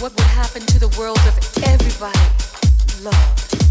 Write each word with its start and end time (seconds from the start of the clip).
What 0.00 0.12
would 0.12 0.20
happen 0.20 0.62
to 0.62 0.78
the 0.78 0.94
world 0.96 1.18
if 1.26 1.64
everybody 1.64 2.18
loved? 3.02 3.63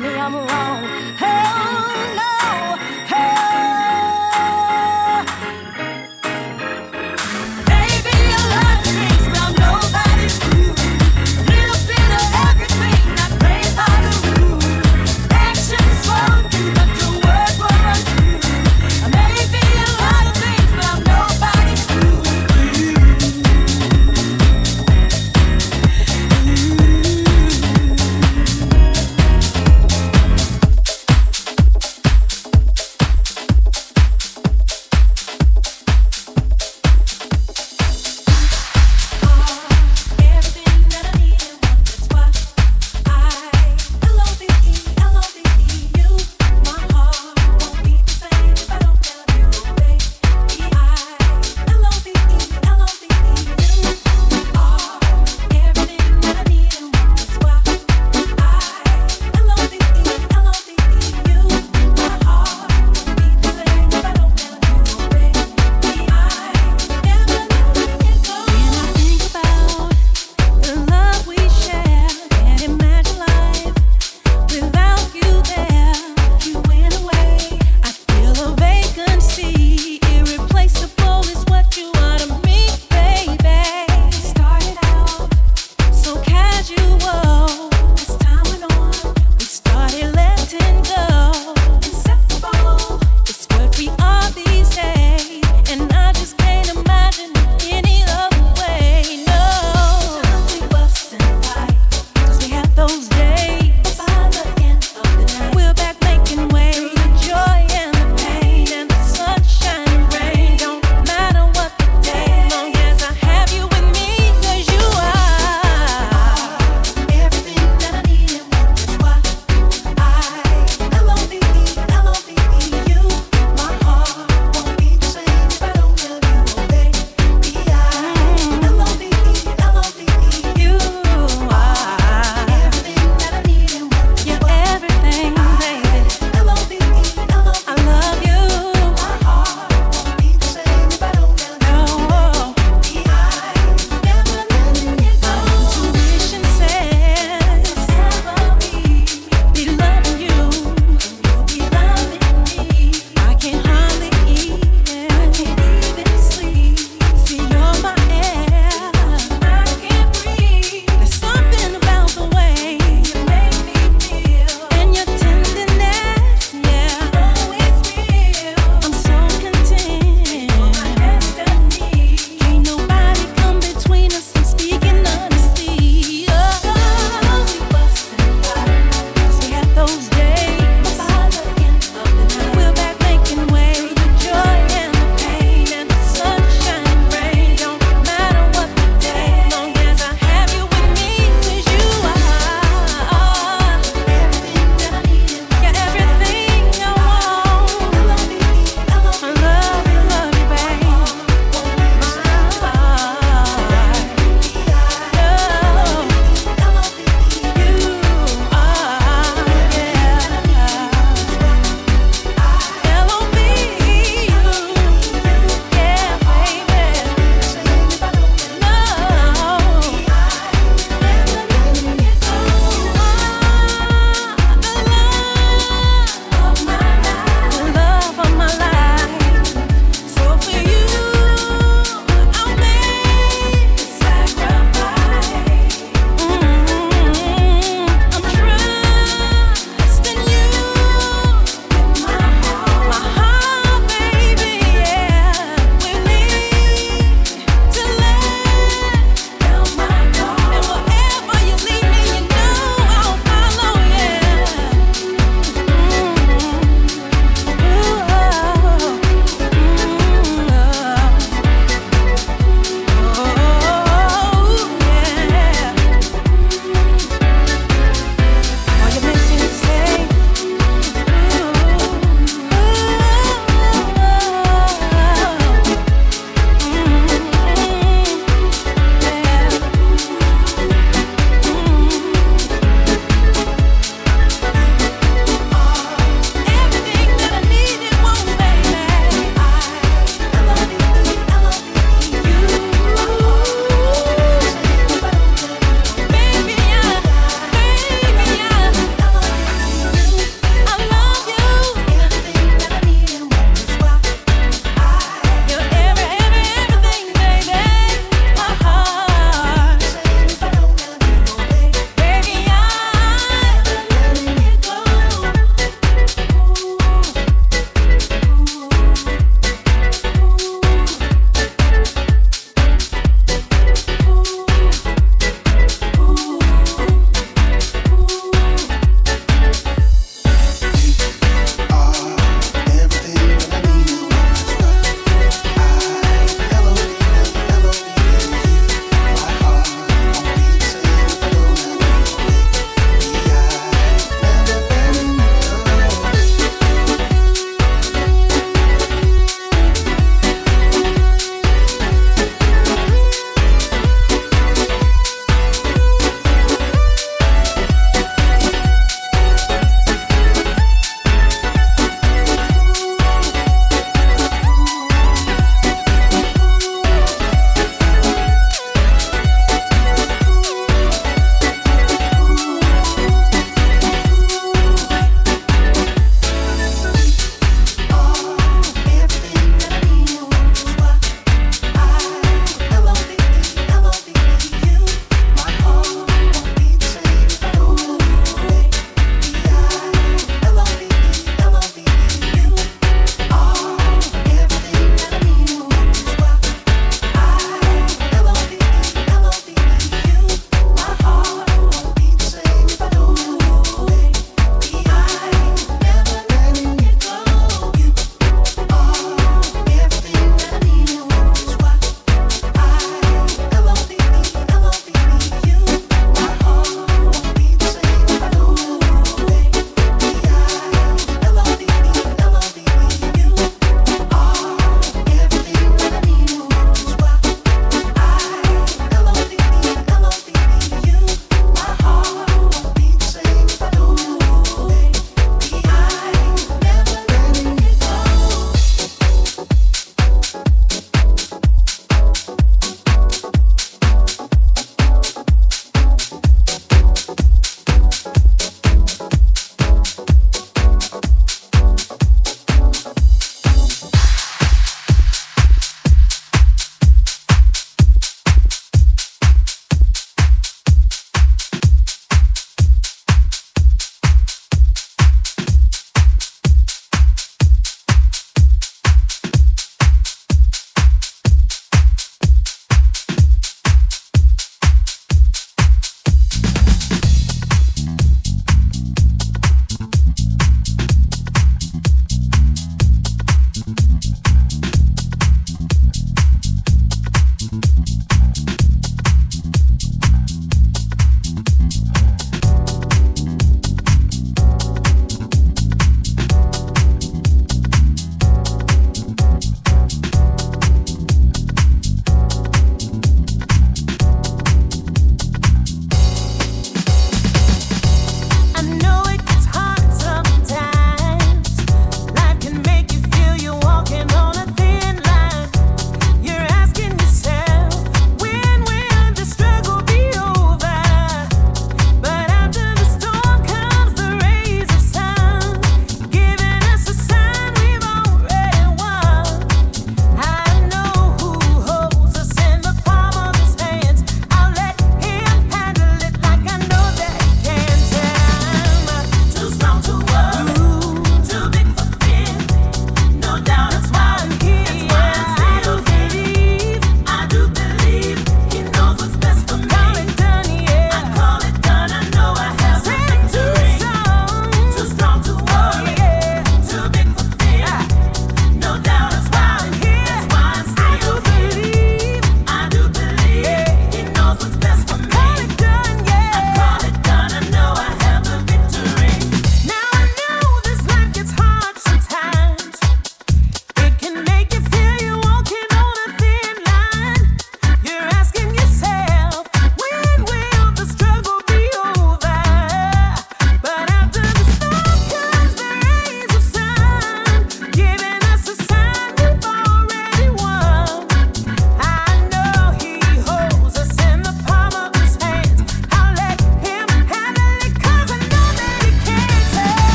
Tell 0.00 0.10
me 0.10 0.18
I'm 0.18 0.34
wrong. 0.34 0.93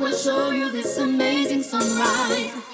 Will 0.00 0.16
show 0.16 0.50
you 0.50 0.72
this 0.72 0.96
amazing 0.98 1.62
sunrise. 1.62 2.69